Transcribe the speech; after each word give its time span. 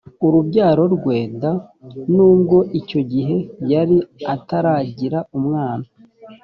urubyaro 0.25 0.83
rwe 0.95 1.17
d 1.39 1.43
nubwo 2.15 2.57
icyo 2.79 2.99
gihe 3.11 3.37
yari 3.71 3.97
ataragira 4.35 5.19
umwana 5.37 5.87